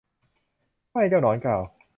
[0.91, 1.61] ไม่ เจ้าหนอนกล่าว